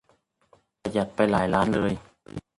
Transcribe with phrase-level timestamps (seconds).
[0.81, 1.91] ประหยัดไปหลายล้านเลย